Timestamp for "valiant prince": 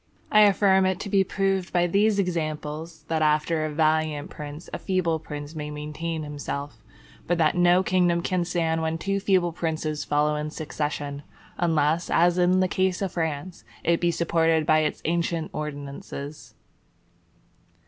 3.71-4.67